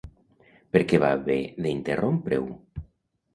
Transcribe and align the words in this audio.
Per 0.75 0.79
què 0.91 0.99
va 1.03 1.11
haver 1.17 1.35
d'interrompre-ho? 1.67 2.49